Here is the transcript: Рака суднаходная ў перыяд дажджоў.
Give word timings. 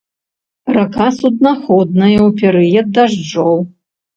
Рака 0.77 1.09
суднаходная 1.17 2.17
ў 2.27 2.33
перыяд 2.41 2.87
дажджоў. 2.97 3.55